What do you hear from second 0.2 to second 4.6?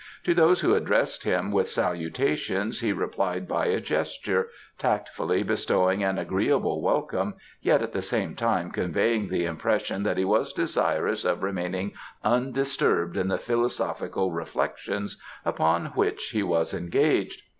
To those who addressed him with salutations he replied by a gesture,